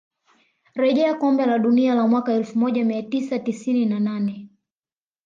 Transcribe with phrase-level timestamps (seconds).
[0.75, 4.49] rejea kombe la dunia la mwaka elfu moja mia tisa tisini na nane